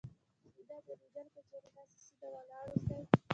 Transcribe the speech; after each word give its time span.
سیده 0.53 0.77
درېدل: 0.87 1.25
که 1.33 1.41
چېرې 1.49 1.69
تاسې 1.75 1.95
سیده 2.05 2.29
ولاړ 2.33 2.65
اوسئ 2.71 3.01